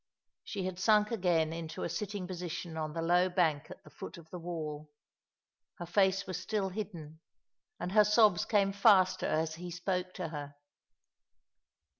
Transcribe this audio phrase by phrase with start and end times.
[0.43, 4.17] She had sunk again into a sitting position on the low bank at the foot
[4.17, 4.89] of the wall.
[5.77, 7.19] Her face was still hidden,
[7.79, 10.55] and her Bobs came faster as he spoke to her.